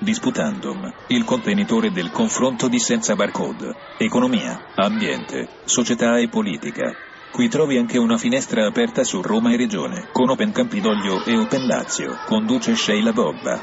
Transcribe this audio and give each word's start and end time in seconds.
Disputandum, 0.00 0.94
il 1.08 1.24
contenitore 1.24 1.90
del 1.90 2.12
confronto 2.12 2.68
di 2.68 2.78
senza 2.78 3.16
barcode. 3.16 3.74
Economia, 3.98 4.66
ambiente, 4.76 5.48
società 5.64 6.18
e 6.18 6.28
politica. 6.28 6.94
Qui 7.32 7.48
trovi 7.48 7.78
anche 7.78 7.98
una 7.98 8.16
finestra 8.16 8.64
aperta 8.64 9.02
su 9.02 9.20
Roma 9.20 9.52
e 9.52 9.56
Regione, 9.56 10.08
con 10.12 10.30
Open 10.30 10.52
Campidoglio 10.52 11.24
e 11.24 11.36
Open 11.36 11.66
Lazio. 11.66 12.16
Conduce 12.26 12.76
Sheila 12.76 13.12
Bobba. 13.12 13.60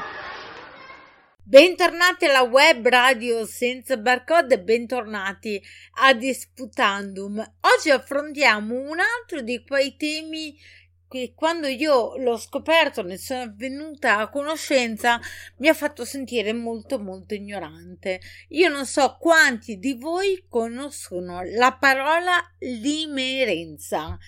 Bentornati 1.42 2.26
alla 2.26 2.42
web 2.42 2.86
radio 2.86 3.46
senza 3.46 3.96
barcode 3.96 4.56
e 4.56 4.60
bentornati 4.60 5.62
a 6.02 6.12
Disputandum. 6.12 7.38
Oggi 7.38 7.88
affrontiamo 7.88 8.74
un 8.74 8.98
altro 8.98 9.40
di 9.40 9.64
quei 9.66 9.96
temi 9.96 10.54
che 11.08 11.32
quando 11.34 11.66
io 11.66 12.16
l'ho 12.16 12.36
scoperto, 12.36 13.02
ne 13.02 13.16
sono 13.16 13.52
venuta 13.54 14.18
a 14.18 14.28
conoscenza, 14.28 15.20
mi 15.58 15.68
ha 15.68 15.74
fatto 15.74 16.04
sentire 16.04 16.52
molto 16.52 16.98
molto 16.98 17.34
ignorante. 17.34 18.20
Io 18.48 18.68
non 18.68 18.86
so 18.86 19.16
quanti 19.18 19.78
di 19.78 19.94
voi 19.94 20.44
conoscono 20.48 21.42
la 21.42 21.76
parola 21.78 22.38
limerenza, 22.58 24.18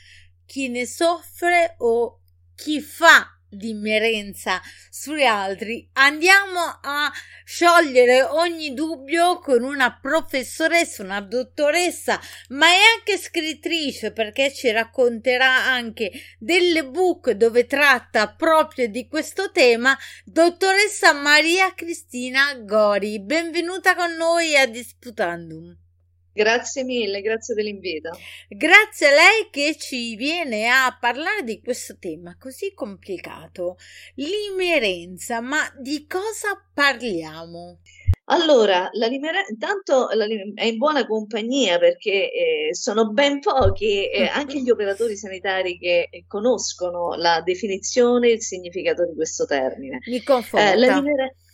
chi 0.47 0.69
ne 0.69 0.87
soffre 0.87 1.75
o 1.79 2.21
chi 2.55 2.81
fa 2.81 3.38
dimmerenza 3.49 4.61
sugli 4.91 5.25
altri, 5.25 5.89
andiamo 5.95 6.61
a 6.83 7.11
sciogliere 7.45 8.23
ogni 8.23 8.75
dubbio 8.75 9.39
con 9.39 9.63
una 9.63 9.99
professoressa, 9.99 11.03
una 11.03 11.21
dottoressa, 11.21 12.21
ma 12.51 12.67
è 12.67 12.79
anche 12.97 13.17
scrittrice 13.17 14.13
perché 14.13 14.53
ci 14.53 14.71
racconterà 14.71 15.65
anche 15.67 16.11
delle 16.39 16.85
book 16.85 17.31
dove 17.31 17.67
tratta 17.67 18.29
proprio 18.29 18.89
di 18.89 19.09
questo 19.09 19.51
tema, 19.51 19.97
dottoressa 20.25 21.13
Maria 21.13 21.73
Cristina 21.75 22.55
Gori. 22.55 23.21
Benvenuta 23.21 23.95
con 23.95 24.15
noi 24.15 24.57
a 24.57 24.67
Disputandum. 24.67 25.88
Grazie 26.39 26.85
mille, 26.85 27.21
grazie 27.21 27.53
dell'invito. 27.53 28.11
Grazie 28.49 29.09
a 29.09 29.11
lei 29.11 29.49
che 29.51 29.75
ci 29.77 30.15
viene 30.15 30.69
a 30.69 30.97
parlare 31.01 31.43
di 31.43 31.61
questo 31.61 31.97
tema 31.99 32.37
così 32.39 32.75
complicato, 32.75 33.77
l'imerenza, 34.15 35.41
ma 35.41 35.69
di 35.81 36.07
cosa 36.07 36.65
parliamo? 36.73 37.81
Allora, 38.27 38.89
la 38.93 39.09
limerenza, 39.09 39.51
intanto 39.51 40.11
la, 40.13 40.27
è 40.55 40.65
in 40.67 40.77
buona 40.77 41.05
compagnia 41.09 41.77
perché 41.81 42.31
eh, 42.31 42.69
sono 42.73 43.11
ben 43.11 43.41
pochi 43.41 44.09
eh, 44.09 44.29
anche 44.31 44.61
gli 44.61 44.71
operatori 44.71 45.17
sanitari 45.17 45.77
che 45.77 46.07
eh, 46.09 46.25
conoscono 46.29 47.15
la 47.17 47.43
definizione 47.43 48.29
e 48.29 48.33
il 48.35 48.43
significato 48.43 49.05
di 49.05 49.17
questo 49.17 49.45
termine. 49.45 49.99
Mi 50.07 50.23
conforta. 50.23 50.71
Eh, 50.71 50.77
la 50.77 50.95
limerenza 50.95 51.33
eh, 51.33 51.48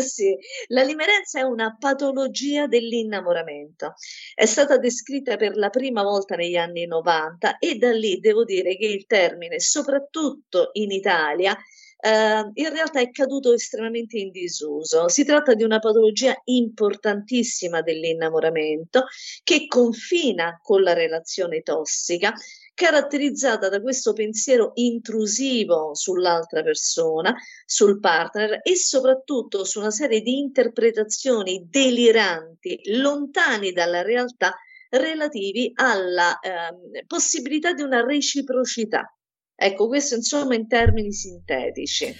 sì, 0.00 0.36
la 0.68 0.82
limerenza 0.82 1.38
è 1.38 1.42
una 1.42 1.76
patologia 1.78 2.66
dell'innamoramento. 2.66 3.94
È 4.34 4.46
stata 4.46 4.78
descritta 4.78 5.36
per 5.36 5.56
la 5.56 5.70
prima 5.70 6.02
volta 6.02 6.34
negli 6.34 6.56
anni 6.56 6.86
90 6.86 7.58
e 7.58 7.76
da 7.76 7.92
lì 7.92 8.18
devo 8.18 8.44
dire 8.44 8.76
che 8.76 8.86
il 8.86 9.06
termine, 9.06 9.60
soprattutto 9.60 10.70
in 10.72 10.90
Italia, 10.90 11.56
Uh, 12.04 12.50
in 12.52 12.68
realtà 12.68 13.00
è 13.00 13.10
caduto 13.10 13.54
estremamente 13.54 14.18
in 14.18 14.30
disuso. 14.30 15.08
Si 15.08 15.24
tratta 15.24 15.54
di 15.54 15.62
una 15.62 15.78
patologia 15.78 16.38
importantissima 16.44 17.80
dell'innamoramento 17.80 19.06
che 19.42 19.66
confina 19.66 20.60
con 20.62 20.82
la 20.82 20.92
relazione 20.92 21.62
tossica 21.62 22.34
caratterizzata 22.74 23.68
da 23.68 23.80
questo 23.80 24.12
pensiero 24.12 24.72
intrusivo 24.74 25.94
sull'altra 25.94 26.62
persona, 26.62 27.34
sul 27.64 28.00
partner 28.00 28.60
e 28.62 28.76
soprattutto 28.76 29.64
su 29.64 29.78
una 29.78 29.90
serie 29.90 30.20
di 30.20 30.38
interpretazioni 30.38 31.66
deliranti, 31.70 32.80
lontani 32.96 33.72
dalla 33.72 34.02
realtà, 34.02 34.54
relativi 34.90 35.72
alla 35.74 36.38
eh, 36.40 37.04
possibilità 37.06 37.72
di 37.72 37.82
una 37.82 38.04
reciprocità. 38.04 39.16
Ecco, 39.54 39.86
questo 39.86 40.16
insomma 40.16 40.54
in 40.54 40.66
termini 40.66 41.12
sintetici 41.12 42.14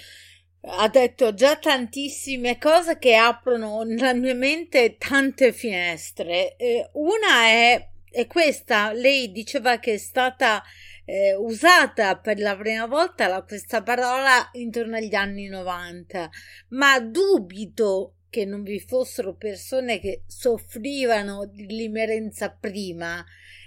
ha 0.67 0.89
detto 0.89 1.35
già 1.35 1.57
tantissime 1.57 2.59
cose 2.59 2.99
che 2.99 3.15
aprono 3.15 3.83
nella 3.83 4.15
mia 4.15 4.35
mente 4.35 4.97
tante 4.97 5.53
finestre. 5.53 6.57
Eh, 6.57 6.89
una 6.95 7.45
è 7.49 7.89
e 8.15 8.29
questa 8.29 8.93
lei 8.93 9.33
diceva 9.33 9.79
che 9.81 9.95
è 9.95 9.99
stata 9.99 10.63
eh, 11.05 11.35
usata 11.35 12.17
per 12.19 12.39
la 12.39 12.57
prima 12.57 12.87
volta 12.87 13.27
la, 13.27 13.43
questa 13.43 13.83
parola 13.83 14.49
intorno 14.53 14.97
agli 14.97 15.15
anni 15.15 15.49
90, 15.49 16.31
ma 16.69 17.01
dubito 17.01 18.19
che 18.31 18.45
non 18.45 18.63
vi 18.63 18.79
fossero 18.79 19.35
persone 19.35 19.99
che 19.99 20.23
soffrivano 20.27 21.45
di 21.47 21.67
limerenza 21.67 22.51
prima 22.51 23.25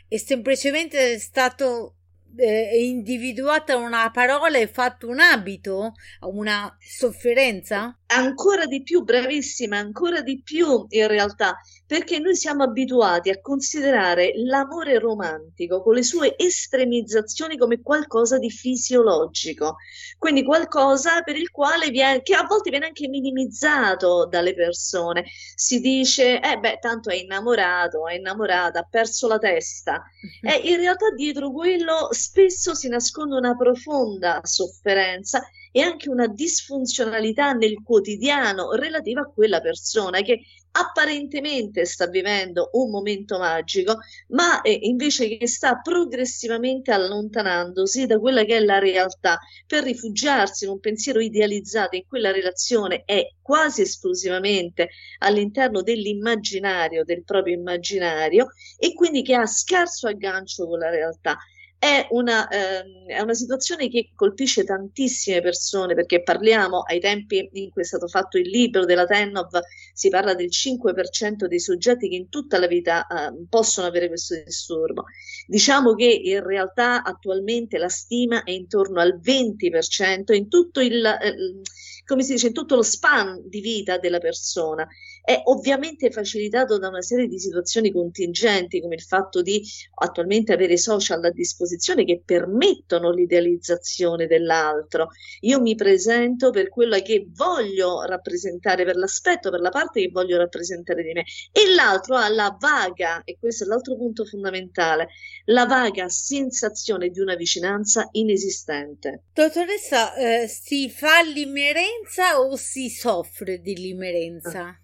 e 0.07 0.17
semplicemente 0.17 1.13
è 1.13 1.17
stato 1.17 1.95
eh, 2.37 2.85
individuata 2.85 3.75
una 3.77 4.09
parola 4.11 4.57
e 4.57 4.67
fatto 4.67 5.07
un 5.07 5.19
abito, 5.19 5.93
una 6.21 6.75
sofferenza? 6.79 7.97
Ancora 8.07 8.65
di 8.65 8.83
più, 8.83 9.03
bravissima, 9.03 9.77
ancora 9.77 10.21
di 10.21 10.41
più 10.41 10.85
in 10.89 11.07
realtà, 11.07 11.59
perché 11.87 12.19
noi 12.19 12.35
siamo 12.35 12.63
abituati 12.63 13.29
a 13.29 13.39
considerare 13.39 14.33
l'amore 14.35 14.99
romantico 14.99 15.81
con 15.81 15.95
le 15.95 16.03
sue 16.03 16.35
estremizzazioni 16.37 17.57
come 17.57 17.81
qualcosa 17.81 18.37
di 18.37 18.49
fisiologico, 18.49 19.77
quindi 20.17 20.43
qualcosa 20.43 21.21
per 21.21 21.37
il 21.37 21.49
quale 21.49 21.89
viene, 21.89 22.21
che 22.21 22.35
a 22.35 22.45
volte 22.45 22.71
viene 22.71 22.87
anche 22.87 23.07
minimizzato 23.07 24.27
dalle 24.27 24.53
persone. 24.53 25.25
Si 25.55 25.79
dice, 25.79 26.41
eh 26.41 26.57
beh, 26.57 26.79
tanto 26.81 27.09
è 27.09 27.15
innamorato, 27.15 28.05
è 28.05 28.15
innamorata, 28.15 28.79
ha 28.79 28.87
perso 28.89 29.27
la 29.29 29.37
testa. 29.37 30.03
E 30.41 30.69
in 30.69 30.77
realtà 30.77 31.09
dietro 31.15 31.51
quello 31.53 32.09
spesso 32.11 32.75
si 32.75 32.89
nasconde 32.89 33.35
una 33.37 33.55
profonda 33.55 34.41
sofferenza 34.43 35.41
e 35.71 35.81
anche 35.81 36.09
una 36.09 36.27
disfunzionalità 36.27 37.53
nel 37.53 37.81
quotidiano 37.83 38.71
relativa 38.71 39.21
a 39.21 39.31
quella 39.33 39.61
persona 39.61 40.21
che 40.21 40.41
apparentemente 40.71 41.85
sta 41.85 42.07
vivendo 42.07 42.69
un 42.73 42.89
momento 42.89 43.37
magico, 43.37 43.99
ma 44.29 44.61
eh, 44.61 44.77
invece 44.83 45.37
che 45.37 45.47
sta 45.47 45.79
progressivamente 45.79 46.91
allontanandosi 46.91 48.05
da 48.05 48.19
quella 48.19 48.43
che 48.43 48.57
è 48.57 48.59
la 48.59 48.79
realtà. 48.79 49.39
Per 49.65 49.83
rifugiarsi 49.83 50.65
in 50.65 50.71
un 50.71 50.79
pensiero 50.79 51.19
idealizzato 51.19 51.95
in 51.95 52.03
cui 52.07 52.19
la 52.19 52.31
relazione 52.31 53.03
è 53.05 53.27
quasi 53.41 53.81
esclusivamente 53.81 54.89
all'interno 55.19 55.81
dell'immaginario, 55.81 57.03
del 57.03 57.23
proprio 57.23 57.55
immaginario 57.55 58.47
e 58.77 58.93
quindi 58.93 59.23
che 59.23 59.35
ha 59.35 59.45
scarso 59.45 60.07
aggancio 60.07 60.67
con 60.67 60.79
la 60.79 60.89
realtà 60.89 61.37
è 61.79 62.07
una, 62.09 62.47
ehm, 62.47 63.05
è 63.05 63.19
una, 63.19 63.35
situazione 63.35 63.87
che 63.87 64.11
colpisce 64.15 64.63
tantissime 64.63 65.41
persone 65.41 65.93
perché 65.93 66.23
parliamo 66.23 66.81
ai 66.81 66.99
tempi 66.99 67.49
in 67.53 67.69
cui 67.69 67.83
è 67.83 67.85
stato 67.85 68.07
fatto 68.07 68.37
il 68.39 68.49
libro 68.49 68.83
della 68.85 69.05
Tenov, 69.05 69.59
si 69.93 70.09
parla 70.09 70.33
del 70.33 70.49
5% 70.49 71.45
dei 71.45 71.59
soggetti 71.59 72.09
che 72.09 72.15
in 72.15 72.29
tutta 72.29 72.57
la 72.57 72.67
vita 72.67 73.05
eh, 73.05 73.45
possono 73.47 73.85
avere 73.85 74.07
questo 74.07 74.35
disturbo. 74.43 75.05
Diciamo 75.45 75.93
che 75.93 76.07
in 76.07 76.43
realtà 76.43 77.03
attualmente 77.03 77.77
la 77.77 77.89
stima 77.89 78.43
è 78.43 78.51
intorno 78.51 78.99
al 78.99 79.19
20% 79.23 80.33
in 80.33 80.49
tutto 80.49 80.81
il, 80.81 81.05
eh, 81.05 81.61
come 82.05 82.23
si 82.23 82.33
dice, 82.33 82.47
in 82.47 82.53
tutto 82.53 82.75
lo 82.75 82.83
span 82.83 83.39
di 83.45 83.61
vita 83.61 83.99
della 83.99 84.19
persona 84.19 84.87
è 85.27 85.41
ovviamente 85.43 86.09
facilitato 86.09 86.77
da 86.77 86.87
una 86.87 87.01
serie 87.01 87.27
di 87.27 87.37
situazioni 87.37 87.91
contingenti, 87.91 88.79
come 88.79 88.95
il 88.95 89.01
fatto 89.01 89.41
di 89.41 89.61
attualmente 89.95 90.53
avere 90.53 90.77
social 90.77 91.21
a 91.21 91.31
disposizione 91.31 92.05
che 92.05 92.21
permettono 92.23 93.11
l'idealizzazione 93.11 94.25
dell'altro. 94.25 95.09
Io 95.41 95.59
mi 95.59 95.75
presento 95.75 96.49
per 96.51 96.69
quello 96.69 96.97
che 97.01 97.27
voglio 97.33 98.05
rappresentare, 98.05 98.85
per 98.85 98.95
l'aspetto, 98.95 99.51
per 99.51 99.59
la 99.59 99.69
parte 99.69 99.99
che 99.99 100.09
voglio 100.13 100.37
rappresentare 100.37 101.03
di 101.03 101.11
me, 101.11 101.25
e 101.51 101.73
l'altro 101.75 102.15
ha 102.15 102.29
la 102.29 102.55
vaga, 102.57 103.21
e 103.25 103.35
questo 103.37 103.65
è 103.65 103.67
l'altro 103.67 103.97
punto 103.97 104.23
fondamentale, 104.23 105.09
la 105.47 105.65
vaga 105.65 106.07
sensazione 106.07 107.09
di 107.09 107.19
una 107.19 107.35
vicinanza 107.35 108.07
inesistente. 108.13 109.23
Dottoressa, 109.33 110.15
eh, 110.15 110.47
si 110.47 110.89
fa 110.89 111.21
l'imerenza 111.21 112.39
o 112.39 112.55
si 112.55 112.87
soffre 112.87 113.59
di 113.59 113.75
limerenza? 113.75 114.67
Ah 114.67 114.79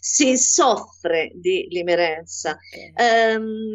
si 0.00 0.36
soffre 0.36 1.30
di 1.34 1.66
limerenza. 1.70 2.56
Okay. 2.94 3.34
Um, 3.36 3.72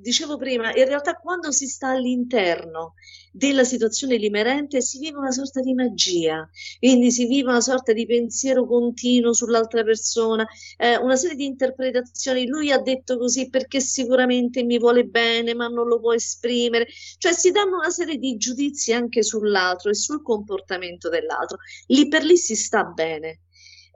dicevo 0.00 0.36
prima, 0.36 0.74
in 0.74 0.86
realtà 0.86 1.14
quando 1.14 1.52
si 1.52 1.66
sta 1.66 1.88
all'interno 1.88 2.94
della 3.30 3.64
situazione 3.64 4.16
limerente 4.16 4.80
si 4.80 4.98
vive 4.98 5.18
una 5.18 5.30
sorta 5.30 5.60
di 5.60 5.74
magia, 5.74 6.48
quindi 6.78 7.10
si 7.10 7.26
vive 7.26 7.50
una 7.50 7.60
sorta 7.60 7.92
di 7.92 8.06
pensiero 8.06 8.66
continuo 8.66 9.34
sull'altra 9.34 9.82
persona, 9.84 10.46
eh, 10.78 10.96
una 10.96 11.16
serie 11.16 11.36
di 11.36 11.44
interpretazioni, 11.44 12.46
lui 12.46 12.72
ha 12.72 12.78
detto 12.78 13.18
così 13.18 13.50
perché 13.50 13.80
sicuramente 13.80 14.64
mi 14.64 14.78
vuole 14.78 15.04
bene 15.04 15.52
ma 15.54 15.68
non 15.68 15.86
lo 15.86 16.00
può 16.00 16.14
esprimere, 16.14 16.86
cioè 17.18 17.32
si 17.34 17.50
danno 17.50 17.76
una 17.76 17.90
serie 17.90 18.16
di 18.16 18.36
giudizi 18.36 18.94
anche 18.94 19.22
sull'altro 19.22 19.90
e 19.90 19.94
sul 19.94 20.22
comportamento 20.22 21.10
dell'altro, 21.10 21.58
lì 21.88 22.08
per 22.08 22.24
lì 22.24 22.38
si 22.38 22.54
sta 22.56 22.84
bene 22.84 23.40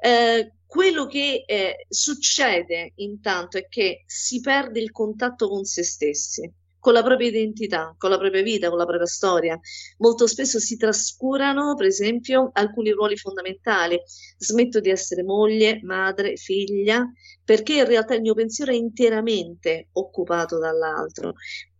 Eh, 0.03 0.53
quello 0.71 1.07
che 1.07 1.43
eh, 1.49 1.85
succede 1.89 2.93
intanto 2.99 3.59
è 3.59 3.67
che 3.67 4.05
si 4.07 4.39
perde 4.39 4.79
il 4.79 4.93
contatto 4.93 5.49
con 5.49 5.65
se 5.65 5.83
stessi 5.83 6.49
con 6.79 6.93
la 6.93 7.03
propria 7.03 7.27
identità, 7.27 7.93
con 7.99 8.09
la 8.09 8.19
propria 8.19 8.41
vita, 8.41 8.69
con 8.69 8.79
la 8.79 8.87
propria 8.87 9.07
storia. 9.07 9.59
Molto 9.99 10.29
spesso 10.29 10.61
si 10.61 10.77
trascurano, 10.77 11.75
per 11.75 11.87
esempio, 11.87 12.51
alcuni 12.53 12.91
ruoli 12.91 13.17
fondamentali. 13.17 14.01
Smetto 14.39 14.79
di 14.79 14.91
essere 14.91 15.25
moglie, 15.25 15.81
madre, 15.83 16.37
figlia, 16.37 17.05
perché 17.45 17.75
in 17.75 17.87
realtà 17.87 18.15
il 18.15 18.23
mio 18.23 18.35
pensiero 18.35 18.71
è 18.71 18.77
interamente 18.77 19.89
occupato 19.93 20.59
dall'altro. 20.59 21.35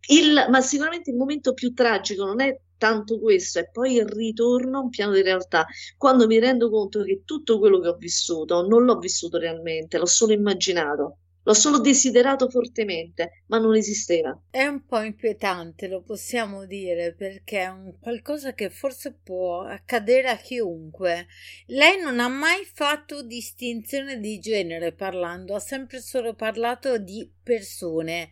Il, 0.09 0.47
ma 0.49 0.59
sicuramente 0.59 1.11
il 1.11 1.15
momento 1.15 1.53
più 1.53 1.73
tragico 1.73 2.25
non 2.25 2.41
è 2.41 2.55
tanto 2.81 3.19
questo, 3.19 3.59
è 3.59 3.69
poi 3.69 3.93
il 3.93 4.07
ritorno 4.07 4.79
a 4.79 4.81
un 4.81 4.89
piano 4.89 5.13
di 5.13 5.21
realtà, 5.21 5.67
quando 5.97 6.25
mi 6.25 6.39
rendo 6.39 6.71
conto 6.71 7.03
che 7.03 7.21
tutto 7.23 7.59
quello 7.59 7.79
che 7.79 7.89
ho 7.89 7.95
vissuto 7.95 8.65
non 8.65 8.85
l'ho 8.85 8.97
vissuto 8.97 9.37
realmente, 9.37 9.99
l'ho 9.99 10.07
solo 10.07 10.33
immaginato. 10.33 11.17
L'ho 11.43 11.53
solo 11.53 11.79
desiderato 11.79 12.49
fortemente, 12.49 13.43
ma 13.47 13.57
non 13.57 13.75
esisteva. 13.75 14.39
È 14.49 14.63
un 14.63 14.85
po' 14.85 15.01
inquietante, 15.01 15.87
lo 15.87 16.03
possiamo 16.03 16.65
dire, 16.65 17.15
perché 17.15 17.61
è 17.61 17.67
un 17.67 17.97
qualcosa 17.99 18.53
che 18.53 18.69
forse 18.69 19.17
può 19.23 19.61
accadere 19.61 20.29
a 20.29 20.37
chiunque. 20.37 21.27
Lei 21.67 21.99
non 21.99 22.19
ha 22.19 22.27
mai 22.27 22.63
fatto 22.71 23.23
distinzione 23.23 24.19
di 24.19 24.39
genere 24.39 24.93
parlando, 24.93 25.55
ha 25.55 25.59
sempre 25.59 25.99
solo 25.99 26.35
parlato 26.35 26.99
di 26.99 27.27
persone 27.41 28.29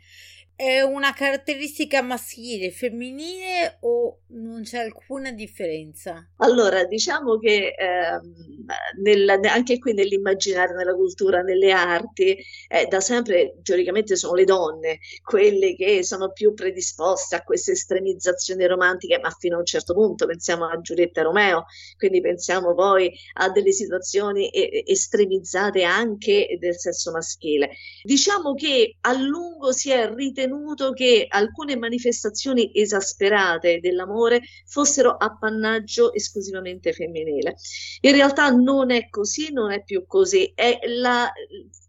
è 0.60 0.82
una 0.82 1.14
caratteristica 1.14 2.02
maschile, 2.02 2.70
femminile 2.70 3.78
o 3.80 4.24
non 4.32 4.64
c'è 4.64 4.80
alcuna 4.80 5.32
differenza? 5.32 6.32
Allora, 6.40 6.84
diciamo 6.84 7.38
che 7.38 7.74
ehm, 7.78 8.66
nel, 9.02 9.40
anche 9.46 9.80
qui 9.80 9.94
nell'immaginario, 9.94 10.76
nella 10.76 10.96
cultura, 10.96 11.44
nelle 11.44 11.72
arti, 11.72 12.38
eh, 12.68 12.88
da 12.90 13.00
sempre 13.00 13.56
teoricamente 13.64 14.18
sono 14.18 14.34
le 14.34 14.44
donne 14.44 15.00
quelle 15.24 15.78
che 15.78 16.04
sono 16.04 16.34
più 16.34 16.54
predisposte 16.54 17.38
a 17.38 17.42
queste 17.42 17.72
estremizzazioni 17.72 18.66
romantiche, 18.66 19.18
ma 19.18 19.30
fino 19.30 19.56
a 19.56 19.60
un 19.60 19.66
certo 19.66 19.94
punto 19.94 20.26
pensiamo 20.26 20.66
a 20.66 20.78
Giulietta 20.82 21.22
Romeo, 21.22 21.68
quindi 21.96 22.20
pensiamo 22.20 22.74
poi 22.74 23.10
a 23.36 23.50
delle 23.50 23.72
situazioni 23.72 24.50
estremizzate 24.52 25.84
anche 25.84 26.58
del 26.60 26.78
sesso 26.78 27.12
maschile. 27.12 27.70
Diciamo 28.04 28.54
che 28.56 28.98
a 29.00 29.14
lungo 29.14 29.72
si 29.72 29.92
è 29.92 30.14
ritenuto 30.14 30.48
ritenuto 30.50 30.92
che 30.92 31.25
alcune 31.30 31.78
manifestazioni 31.78 32.72
esasperate 32.74 33.80
dell'amore 33.80 34.42
fossero 34.66 35.16
appannaggio 35.16 36.13
esclusivamente 36.13 36.92
femminile. 36.92 37.56
In 38.01 38.12
realtà 38.12 38.50
non 38.50 38.92
è 38.92 39.10
così, 39.10 39.51
non 39.51 39.72
è 39.72 39.84
più 39.84 40.06
così. 40.07 40.51
È 40.56 40.80
la, 40.88 41.31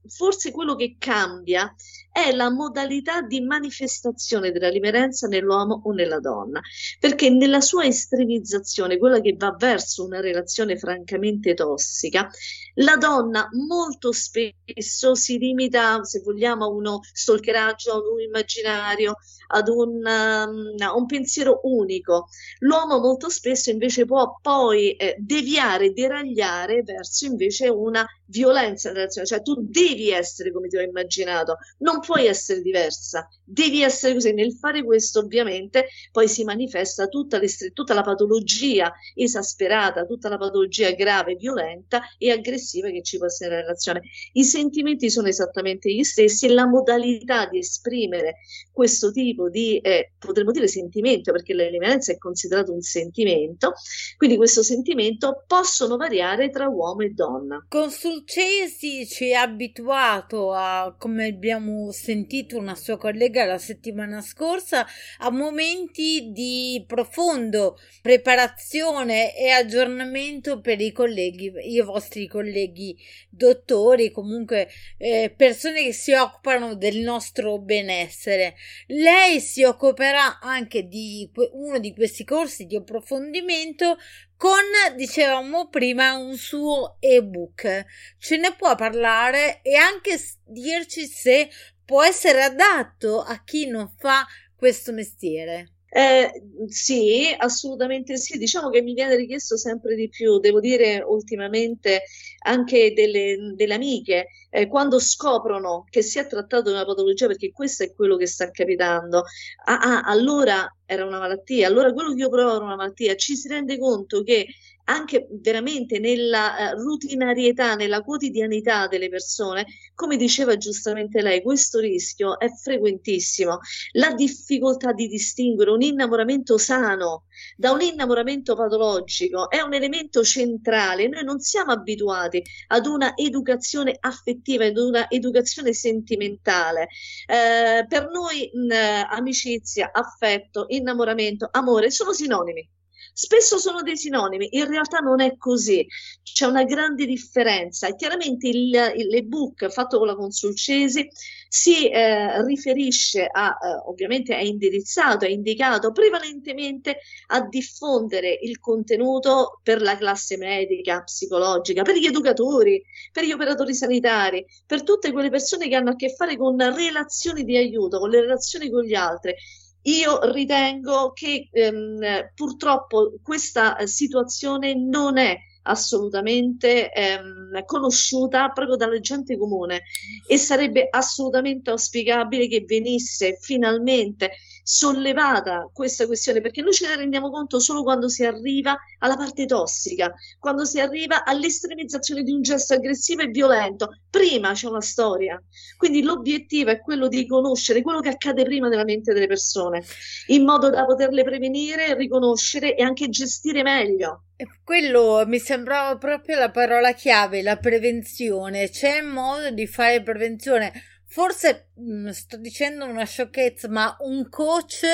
forse 0.06 0.50
quello 0.50 0.74
che 0.74 0.96
cambia 0.98 1.74
è 2.12 2.32
la 2.32 2.50
modalità 2.50 3.22
di 3.22 3.40
manifestazione 3.40 4.50
della 4.50 4.68
riverenza 4.68 5.28
nell'uomo 5.28 5.82
o 5.84 5.92
nella 5.92 6.18
donna, 6.18 6.60
perché 6.98 7.30
nella 7.30 7.60
sua 7.60 7.84
estremizzazione, 7.84 8.98
quella 8.98 9.20
che 9.20 9.34
va 9.38 9.54
verso 9.56 10.04
una 10.04 10.20
relazione 10.20 10.76
francamente 10.76 11.54
tossica, 11.54 12.28
la 12.74 12.96
donna 12.96 13.48
molto 13.66 14.12
spesso 14.12 15.14
si 15.14 15.38
limita, 15.38 16.02
se 16.02 16.20
vogliamo, 16.20 16.64
a 16.64 16.68
uno 16.68 17.00
stalkeraggio, 17.12 17.92
a 17.92 17.96
un 17.96 18.20
immaginario, 18.20 19.16
ad 19.48 19.68
un, 19.68 20.02
um, 20.04 20.96
un 20.96 21.06
pensiero 21.06 21.60
unico. 21.64 22.28
L'uomo 22.60 22.98
molto 22.98 23.28
spesso 23.28 23.70
invece 23.70 24.04
può 24.04 24.38
poi 24.40 24.92
eh, 24.92 25.16
deviare, 25.18 25.92
deragliare 25.92 26.82
verso 26.82 27.26
invece 27.26 27.68
una 27.68 28.06
violenza 28.26 28.92
cioè 29.08 29.42
tu 29.42 29.56
devi 29.58 29.89
essere 30.10 30.52
come 30.52 30.68
ti 30.68 30.76
ho 30.76 30.80
immaginato, 30.80 31.58
non 31.78 32.00
puoi 32.00 32.26
essere 32.26 32.60
diversa, 32.62 33.28
devi 33.44 33.82
essere 33.82 34.14
così. 34.14 34.32
Nel 34.32 34.54
fare 34.54 34.84
questo, 34.84 35.20
ovviamente, 35.20 35.88
poi 36.12 36.28
si 36.28 36.44
manifesta 36.44 37.06
tutta, 37.08 37.40
tutta 37.72 37.94
la 37.94 38.02
patologia 38.02 38.92
esasperata, 39.14 40.04
tutta 40.04 40.28
la 40.28 40.38
patologia 40.38 40.90
grave, 40.92 41.34
violenta 41.34 42.02
e 42.18 42.30
aggressiva 42.30 42.88
che 42.90 43.02
ci 43.02 43.16
può 43.16 43.26
essere 43.26 43.50
nella 43.50 43.62
relazione. 43.62 44.02
I 44.32 44.44
sentimenti 44.44 45.10
sono 45.10 45.28
esattamente 45.28 45.92
gli 45.92 46.04
stessi 46.04 46.46
e 46.46 46.52
la 46.52 46.66
modalità 46.66 47.46
di 47.46 47.58
esprimere 47.58 48.36
questo 48.72 49.10
tipo 49.10 49.48
di, 49.48 49.78
eh, 49.78 50.12
potremmo 50.18 50.52
dire 50.52 50.68
sentimento, 50.68 51.32
perché 51.32 51.54
l'eliminanza 51.54 52.12
è 52.12 52.18
considerato 52.18 52.72
un 52.72 52.80
sentimento, 52.80 53.72
quindi 54.16 54.36
questo 54.36 54.62
sentimento 54.62 55.44
possono 55.46 55.96
variare 55.96 56.50
tra 56.50 56.68
uomo 56.68 57.02
e 57.02 57.10
donna. 57.10 57.64
Con 57.68 57.90
Sulcesi 57.90 59.06
ci 59.06 59.34
ha 59.34 59.46
abituato 59.80 60.52
a, 60.52 60.94
come 60.96 61.26
abbiamo 61.26 61.90
sentito 61.92 62.58
una 62.58 62.74
sua 62.74 62.96
collega 62.98 63.44
la 63.44 63.58
settimana 63.58 64.20
scorsa, 64.20 64.86
a 65.18 65.30
momenti 65.30 66.30
di 66.32 66.84
profondo 66.86 67.78
preparazione 68.02 69.36
e 69.36 69.50
aggiornamento 69.50 70.60
per 70.60 70.80
i 70.80 70.92
colleghi, 70.92 71.52
i 71.64 71.80
vostri 71.80 72.26
colleghi 72.26 72.96
dottori, 73.28 74.10
comunque 74.10 74.68
eh, 74.98 75.32
persone 75.34 75.82
che 75.82 75.92
si 75.92 76.12
occupano 76.12 76.74
del 76.74 76.98
nostro 76.98 77.58
benessere. 77.58 78.54
Lei 78.86 79.40
si 79.40 79.64
occuperà 79.64 80.38
anche 80.40 80.86
di 80.86 81.30
uno 81.52 81.78
di 81.78 81.94
questi 81.94 82.24
corsi 82.24 82.66
di 82.66 82.76
approfondimento 82.76 83.96
con, 84.40 84.96
dicevamo 84.96 85.68
prima, 85.68 86.16
un 86.16 86.34
suo 86.34 86.96
ebook. 86.98 87.84
Ce 88.16 88.38
ne 88.38 88.54
può 88.56 88.74
parlare 88.74 89.60
e 89.60 89.74
anche 89.74 90.18
dirci 90.46 91.04
se 91.04 91.50
può 91.84 92.02
essere 92.02 92.40
adatto 92.40 93.20
a 93.20 93.44
chi 93.44 93.66
non 93.66 93.92
fa 93.98 94.26
questo 94.56 94.94
mestiere. 94.94 95.74
Eh, 95.90 96.30
sì, 96.68 97.34
assolutamente 97.36 98.16
sì. 98.16 98.38
Diciamo 98.38 98.70
che 98.70 98.80
mi 98.80 98.94
viene 98.94 99.14
richiesto 99.14 99.58
sempre 99.58 99.94
di 99.94 100.08
più, 100.08 100.38
devo 100.38 100.58
dire 100.58 101.02
ultimamente 101.06 102.04
anche 102.44 102.94
delle, 102.94 103.52
delle 103.54 103.74
amiche, 103.74 104.28
eh, 104.50 104.66
quando 104.66 104.98
scoprono 104.98 105.84
che 105.88 106.02
si 106.02 106.18
è 106.18 106.26
trattato 106.26 106.64
di 106.64 106.70
una 106.70 106.84
patologia, 106.84 107.26
perché 107.26 107.52
questo 107.52 107.84
è 107.84 107.92
quello 107.94 108.16
che 108.16 108.26
sta 108.26 108.50
capitando, 108.50 109.24
ah, 109.64 109.78
ah, 109.78 110.00
allora 110.02 110.68
era 110.84 111.06
una 111.06 111.20
malattia, 111.20 111.68
allora 111.68 111.92
quello 111.92 112.12
che 112.12 112.20
io 112.20 112.28
provo 112.28 112.56
era 112.56 112.64
una 112.64 112.76
malattia, 112.76 113.14
ci 113.14 113.36
si 113.36 113.48
rende 113.48 113.78
conto 113.78 114.22
che 114.22 114.46
anche 114.90 115.28
veramente 115.30 116.00
nella 116.00 116.72
uh, 116.74 116.82
routinarietà, 116.82 117.76
nella 117.76 118.02
quotidianità 118.02 118.88
delle 118.88 119.08
persone, 119.08 119.64
come 119.94 120.16
diceva 120.16 120.56
giustamente 120.56 121.22
lei, 121.22 121.42
questo 121.42 121.78
rischio 121.78 122.38
è 122.40 122.48
frequentissimo. 122.48 123.60
La 123.92 124.12
difficoltà 124.14 124.92
di 124.92 125.06
distinguere 125.06 125.70
un 125.70 125.82
innamoramento 125.82 126.58
sano 126.58 127.24
da 127.56 127.70
un 127.72 127.80
innamoramento 127.80 128.54
patologico 128.54 129.50
è 129.50 129.60
un 129.60 129.74
elemento 129.74 130.22
centrale. 130.22 131.08
Noi 131.08 131.24
non 131.24 131.40
siamo 131.40 131.72
abituati 131.72 132.42
ad 132.68 132.86
una 132.86 133.16
educazione 133.16 133.96
affettiva, 133.98 134.66
ad 134.66 134.76
una 134.76 135.08
educazione 135.10 135.72
sentimentale. 135.72 136.88
Eh, 137.26 137.86
per 137.88 138.08
noi 138.10 138.50
mh, 138.52 138.72
amicizia, 139.10 139.90
affetto, 139.92 140.66
innamoramento, 140.68 141.48
amore 141.50 141.90
sono 141.90 142.12
sinonimi. 142.12 142.68
Spesso 143.12 143.58
sono 143.58 143.82
dei 143.82 143.96
sinonimi, 143.96 144.48
in 144.52 144.66
realtà 144.66 144.98
non 144.98 145.20
è 145.20 145.36
così, 145.36 145.86
c'è 146.22 146.46
una 146.46 146.64
grande 146.64 147.06
differenza. 147.06 147.86
E 147.86 147.96
chiaramente 147.96 148.48
il, 148.48 148.72
il, 148.96 149.06
l'ebook 149.08 149.68
fatto 149.68 149.98
con 149.98 150.06
la 150.06 150.14
Consulcesi 150.14 151.08
si 151.48 151.88
eh, 151.88 152.44
riferisce 152.44 153.26
a, 153.26 153.48
eh, 153.48 153.88
ovviamente 153.88 154.36
è 154.36 154.42
indirizzato, 154.42 155.24
è 155.24 155.28
indicato 155.28 155.90
prevalentemente 155.90 156.98
a 157.28 157.46
diffondere 157.46 158.38
il 158.42 158.60
contenuto 158.60 159.60
per 159.62 159.82
la 159.82 159.96
classe 159.96 160.36
medica, 160.36 161.02
psicologica, 161.02 161.82
per 161.82 161.96
gli 161.96 162.06
educatori, 162.06 162.80
per 163.10 163.24
gli 163.24 163.32
operatori 163.32 163.74
sanitari, 163.74 164.44
per 164.64 164.84
tutte 164.84 165.10
quelle 165.10 165.30
persone 165.30 165.68
che 165.68 165.74
hanno 165.74 165.90
a 165.90 165.96
che 165.96 166.14
fare 166.14 166.36
con 166.36 166.56
relazioni 166.56 167.42
di 167.42 167.56
aiuto, 167.56 167.98
con 167.98 168.10
le 168.10 168.20
relazioni 168.20 168.70
con 168.70 168.84
gli 168.84 168.94
altri 168.94 169.34
io 169.82 170.32
ritengo 170.32 171.12
che 171.12 171.48
ehm, 171.50 172.32
purtroppo 172.34 173.14
questa 173.22 173.76
eh, 173.76 173.86
situazione 173.86 174.74
non 174.74 175.16
è 175.16 175.36
assolutamente 175.62 176.90
ehm, 176.92 177.64
conosciuta 177.64 178.48
proprio 178.50 178.76
dalla 178.76 178.98
gente 179.00 179.36
comune 179.36 179.82
e 180.26 180.36
sarebbe 180.38 180.88
assolutamente 180.90 181.70
auspicabile 181.70 182.48
che 182.48 182.64
venisse 182.66 183.38
finalmente 183.40 184.32
sollevata 184.62 185.68
questa 185.72 186.06
questione, 186.06 186.40
perché 186.40 186.62
noi 186.62 186.72
ce 186.72 186.88
ne 186.88 186.96
rendiamo 186.96 187.30
conto 187.30 187.58
solo 187.60 187.82
quando 187.82 188.08
si 188.08 188.24
arriva 188.24 188.76
alla 188.98 189.16
parte 189.16 189.46
tossica, 189.46 190.12
quando 190.38 190.64
si 190.64 190.80
arriva 190.80 191.24
all'estremizzazione 191.24 192.22
di 192.22 192.32
un 192.32 192.42
gesto 192.42 192.74
aggressivo 192.74 193.22
e 193.22 193.28
violento. 193.28 194.00
Prima 194.08 194.52
c'è 194.52 194.68
una 194.68 194.80
storia, 194.80 195.42
quindi 195.76 196.02
l'obiettivo 196.02 196.70
è 196.70 196.80
quello 196.80 197.08
di 197.08 197.26
conoscere 197.26 197.82
quello 197.82 198.00
che 198.00 198.10
accade 198.10 198.44
prima 198.44 198.68
nella 198.68 198.84
mente 198.84 199.12
delle 199.12 199.26
persone, 199.26 199.84
in 200.28 200.44
modo 200.44 200.70
da 200.70 200.84
poterle 200.84 201.22
prevenire, 201.24 201.94
riconoscere 201.94 202.76
e 202.76 202.82
anche 202.82 203.08
gestire 203.08 203.62
meglio. 203.62 204.24
Quello 204.64 205.24
mi 205.26 205.38
sembrava 205.38 205.98
proprio 205.98 206.38
la 206.38 206.50
parola 206.50 206.92
chiave, 206.92 207.42
la 207.42 207.56
prevenzione. 207.56 208.70
C'è 208.70 209.02
modo 209.02 209.50
di 209.50 209.66
fare 209.66 210.02
prevenzione 210.02 210.72
forse 211.10 211.70
mh, 211.74 211.92
mm, 211.92 212.08
sto 212.10 212.36
dicendo 212.36 212.86
una 212.86 213.04
sciocchezza, 213.04 213.68
ma 213.68 213.96
un 214.00 214.28
coach 214.28 214.86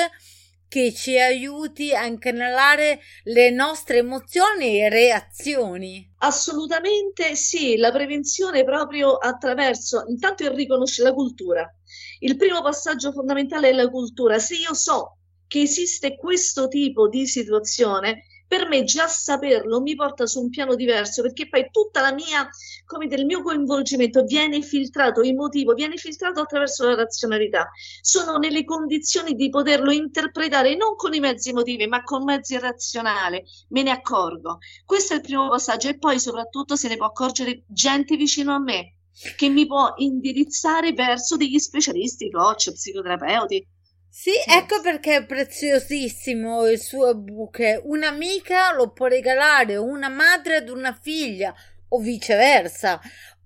che 0.67 0.93
ci 0.93 1.17
aiuti 1.17 1.93
a 1.93 2.05
incanalare 2.05 2.99
le 3.25 3.51
nostre 3.51 3.99
emozioni 3.99 4.81
e 4.81 4.89
reazioni. 4.89 6.13
Assolutamente 6.17 7.35
sì, 7.35 7.77
la 7.77 7.91
prevenzione 7.91 8.65
proprio 8.65 9.15
attraverso 9.15 10.03
intanto 10.09 10.43
il 10.43 10.51
riconoscere 10.51 11.09
la 11.09 11.15
cultura. 11.15 11.73
Il 12.19 12.35
primo 12.35 12.61
passaggio 12.61 13.13
fondamentale 13.13 13.69
è 13.69 13.73
la 13.73 13.89
cultura. 13.89 14.39
Se 14.39 14.55
io 14.55 14.73
so 14.73 15.19
che 15.47 15.61
esiste 15.61 16.17
questo 16.17 16.67
tipo 16.67 17.07
di 17.07 17.25
situazione, 17.27 18.23
per 18.47 18.67
me 18.67 18.83
già 18.83 19.07
saperlo 19.07 19.81
mi 19.81 19.95
porta 19.95 20.25
su 20.25 20.41
un 20.41 20.49
piano 20.49 20.75
diverso 20.75 21.21
perché 21.21 21.49
poi 21.49 21.69
tutta 21.71 22.01
la 22.01 22.13
mia, 22.13 22.49
come 22.85 23.07
del 23.07 23.25
mio 23.25 23.41
coinvolgimento 23.41 24.23
viene 24.23 24.61
filtrato 24.61 25.21
emotivo, 25.21 25.73
viene 25.73 25.97
filtrato 25.97 26.39
attraverso 26.39 26.85
la 26.85 26.95
razionalità. 26.95 27.69
Sono 28.01 28.37
nelle 28.37 28.63
condizioni 28.63 29.33
di 29.33 29.49
poterlo 29.49 29.91
interpretare 29.91 30.75
non 30.75 30.95
con 30.95 31.13
i 31.13 31.19
mezzi 31.19 31.49
emotivi, 31.49 31.87
ma 31.87 32.03
con 32.03 32.23
mezzi 32.23 32.57
razionali. 32.57 33.43
Me 33.69 33.83
ne 33.83 33.91
accorgo. 33.91 34.59
Questo 34.85 35.13
è 35.13 35.17
il 35.17 35.21
primo 35.23 35.49
passaggio 35.49 35.89
e 35.89 35.97
poi 35.97 36.19
soprattutto 36.19 36.75
se 36.75 36.87
ne 36.87 36.95
può 36.95 37.07
accorgere 37.07 37.63
gente 37.67 38.15
vicino 38.15 38.53
a 38.53 38.59
me 38.59 38.93
che 39.35 39.49
mi 39.49 39.65
può 39.65 39.93
indirizzare 39.97 40.93
verso 40.93 41.37
degli 41.37 41.57
specialisti, 41.57 42.29
coach, 42.29 42.71
psicoterapeuti, 42.71 43.67
sì, 44.09 44.31
ecco 44.45 44.81
perché 44.81 45.17
è 45.17 45.25
preziosissimo 45.25 46.67
il 46.67 46.79
suo 46.79 47.11
ebook. 47.11 47.81
Un'amica 47.83 48.73
lo 48.73 48.91
può 48.91 49.07
regalare 49.07 49.75
una 49.75 50.09
madre 50.09 50.57
ad 50.57 50.69
una 50.69 50.97
figlia 50.99 51.53
o 51.89 51.99
viceversa 51.99 52.99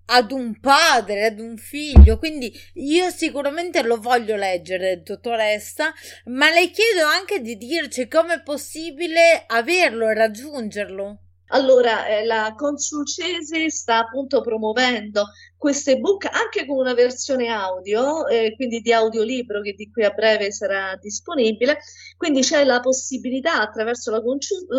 ad 0.06 0.32
un 0.32 0.60
padre, 0.60 1.26
ad 1.26 1.40
un 1.40 1.58
figlio. 1.58 2.18
Quindi 2.18 2.54
io 2.76 3.10
sicuramente 3.10 3.82
lo 3.82 4.00
voglio 4.00 4.36
leggere, 4.36 5.02
dottoressa, 5.02 5.94
ma 6.26 6.50
le 6.50 6.70
chiedo 6.70 7.06
anche 7.06 7.42
di 7.42 7.58
dirci 7.58 8.08
come 8.08 8.36
è 8.36 8.42
possibile 8.42 9.44
averlo 9.48 10.10
e 10.10 10.14
raggiungerlo. 10.14 11.20
Allora, 11.54 12.08
eh, 12.08 12.26
la 12.26 12.54
Consulcese 12.56 13.70
sta 13.70 14.00
appunto 14.00 14.42
promuovendo 14.42 15.26
questo 15.58 15.92
ebook 15.92 16.26
anche 16.32 16.66
con 16.66 16.78
una 16.78 16.94
versione 16.94 17.48
audio, 17.48 18.26
eh, 18.28 18.54
quindi 18.56 18.80
di 18.80 18.94
audiolibro 18.94 19.62
che 19.62 19.74
di 19.74 19.92
qui 19.92 20.04
a 20.04 20.12
breve 20.12 20.52
sarà 20.52 20.98
disponibile. 21.00 21.80
Quindi 22.18 22.42
c'è 22.42 22.64
la 22.64 22.80
possibilità 22.80 23.60
attraverso 23.62 24.12
la, 24.12 24.22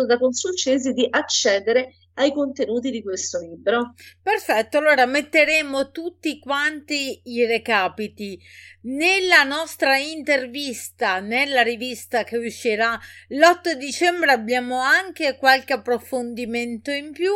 la 0.05 0.17
Consulcese 0.17 0.93
di 0.93 1.07
accedere 1.09 1.93
ai 2.15 2.31
contenuti 2.31 2.91
di 2.91 3.01
questo 3.01 3.39
libro. 3.39 3.93
Perfetto, 4.21 4.77
allora 4.77 5.05
metteremo 5.05 5.91
tutti 5.91 6.39
quanti 6.39 7.21
i 7.23 7.45
recapiti 7.45 8.39
nella 8.85 9.43
nostra 9.43 9.97
intervista 9.97 11.19
nella 11.19 11.61
rivista 11.61 12.23
che 12.23 12.37
uscirà 12.37 12.99
l'8 13.29 13.73
dicembre 13.73 14.31
abbiamo 14.31 14.81
anche 14.81 15.37
qualche 15.37 15.73
approfondimento 15.73 16.91
in 16.91 17.11
più. 17.11 17.31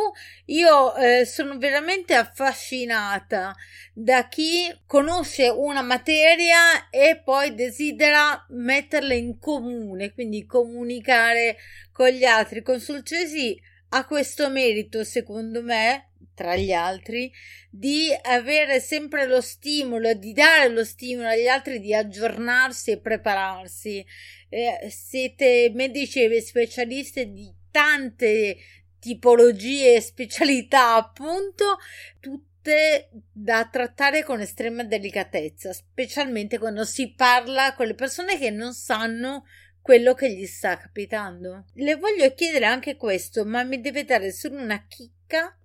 Io 0.46 0.94
eh, 0.96 1.24
sono 1.24 1.56
veramente 1.56 2.14
affascinata 2.14 3.54
da 3.94 4.28
chi 4.28 4.70
conosce 4.86 5.48
una 5.48 5.82
materia 5.82 6.90
e 6.90 7.20
poi 7.24 7.54
desidera 7.54 8.44
metterla 8.50 9.14
in 9.14 9.38
comune, 9.38 10.12
quindi 10.12 10.44
comunicare 10.44 11.56
con 11.92 12.08
gli 12.08 12.24
altri. 12.24 12.62
Con 12.62 12.78
Sulcesi 12.78 13.58
ha 13.90 14.04
questo 14.06 14.50
merito, 14.50 15.04
secondo 15.04 15.62
me, 15.62 16.10
tra 16.34 16.56
gli 16.56 16.72
altri, 16.72 17.32
di 17.70 18.08
avere 18.22 18.80
sempre 18.80 19.26
lo 19.26 19.40
stimolo, 19.40 20.12
di 20.14 20.32
dare 20.32 20.68
lo 20.68 20.84
stimolo 20.84 21.28
agli 21.28 21.48
altri 21.48 21.80
di 21.80 21.94
aggiornarsi 21.94 22.92
e 22.92 23.00
prepararsi. 23.00 24.04
Eh, 24.48 24.88
siete 24.88 25.70
medici 25.74 26.22
e 26.22 26.40
specialisti 26.40 27.32
di 27.32 27.52
tante 27.70 28.56
tipologie 28.98 29.96
e 29.96 30.00
specialità, 30.00 30.94
appunto, 30.94 31.78
tutte 32.20 33.10
da 33.32 33.68
trattare 33.70 34.22
con 34.22 34.40
estrema 34.40 34.84
delicatezza, 34.84 35.72
specialmente 35.72 36.58
quando 36.58 36.84
si 36.84 37.14
parla 37.14 37.74
con 37.74 37.86
le 37.86 37.94
persone 37.94 38.38
che 38.38 38.50
non 38.50 38.74
sanno 38.74 39.44
quello 39.80 40.14
che 40.14 40.32
gli 40.32 40.46
sta 40.46 40.76
capitando. 40.76 41.66
Le 41.74 41.96
voglio 41.96 42.32
chiedere 42.34 42.66
anche 42.66 42.96
questo, 42.96 43.44
ma 43.44 43.62
mi 43.62 43.80
deve 43.80 44.04
dare 44.04 44.32
solo 44.32 44.60
una 44.60 44.86
chicca 44.86 45.56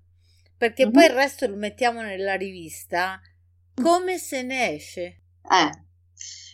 perché 0.58 0.84
mm-hmm. 0.86 0.94
poi 0.94 1.04
il 1.06 1.12
resto 1.12 1.48
lo 1.48 1.56
mettiamo 1.56 2.02
nella 2.02 2.36
rivista. 2.36 3.20
Come 3.76 4.18
se 4.18 4.44
ne 4.44 4.76
esce? 4.76 5.02
Eh, 5.50 5.70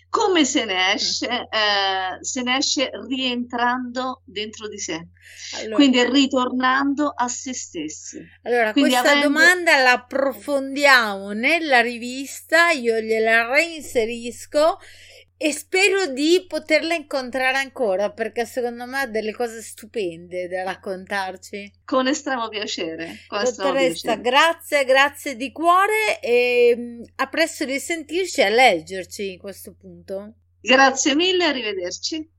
come 0.09 0.43
se 0.43 0.65
ne 0.65 0.93
esce? 0.93 1.27
Eh, 1.27 2.17
se 2.21 2.41
ne 2.41 2.57
esce 2.57 2.89
rientrando 3.07 4.23
dentro 4.25 4.67
di 4.67 4.79
sé, 4.79 5.09
allora, 5.57 5.75
quindi 5.75 6.03
ritornando 6.03 7.13
a 7.15 7.27
se 7.27 7.53
stessi. 7.53 8.19
Allora, 8.43 8.71
quindi 8.71 8.91
questa 8.91 9.11
avendo... 9.11 9.27
domanda 9.27 9.77
la 9.77 9.91
approfondiamo 9.91 11.33
nella 11.33 11.81
rivista, 11.81 12.71
io 12.71 12.99
gliela 12.99 13.47
reinserisco 13.51 14.79
e 15.41 15.53
spero 15.53 16.08
di 16.08 16.43
poterla 16.46 16.96
incontrare 16.96 17.58
ancora 17.58 18.12
perché 18.12 18.46
secondo 18.46 18.86
me 18.86 19.00
ha 19.00 19.08
delle 19.08 19.31
cose 19.31 19.62
stupende 19.62 20.50
da 20.50 20.63
raccontarci. 20.63 21.72
Con 21.86 22.08
estremo 22.08 22.50
piacere. 22.50 23.19
Con 23.25 23.41
Dottoressa, 23.46 24.17
piacere. 24.17 24.22
grazie, 24.22 24.84
grazie 24.84 25.36
di 25.38 25.53
cuore 25.53 26.19
e 26.19 26.75
mm, 26.77 27.01
a 27.15 27.27
presto 27.27 27.63
di 27.63 27.79
sentirci 27.79 28.41
e 28.41 28.43
a 28.43 28.50
leggerci 28.50 29.31
in 29.31 29.39
questo 29.39 29.74
punto. 29.79 30.34
Grazie 30.60 31.15
mille, 31.15 31.46
arrivederci. 31.46 32.29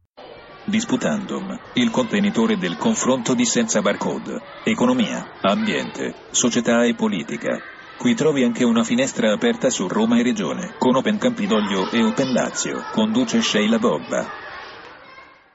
Disputandum, 0.67 1.59
il 1.77 1.89
contenitore 1.89 2.59
del 2.59 2.77
confronto 2.77 3.33
di 3.33 3.47
senza 3.47 3.81
barcode. 3.81 4.43
Economia, 4.63 5.39
ambiente, 5.41 6.13
società 6.33 6.85
e 6.85 6.95
politica 6.95 7.79
Qui 8.01 8.15
trovi 8.15 8.45
anche 8.45 8.65
una 8.65 8.83
finestra 8.83 9.31
aperta 9.31 9.69
su 9.69 9.87
Roma 9.87 10.19
e 10.19 10.23
Regione, 10.23 10.73
con 10.79 10.97
Open 10.97 11.19
Campidoglio 11.19 11.91
e 11.91 12.03
Open 12.03 12.33
Lazio. 12.33 12.87
Conduce 12.91 13.43
Sheila 13.43 13.79
Bobba. 13.79 14.50